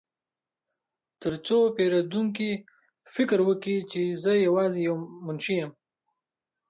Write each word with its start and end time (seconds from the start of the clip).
ترڅو 1.21 1.57
پیرودونکي 1.75 2.51
فکر 3.15 3.39
وکړي 3.47 3.77
چې 3.91 4.01
زه 4.23 4.31
یوازې 4.47 4.79
یو 4.87 4.95
منشي 5.25 5.55
یم 5.61 5.71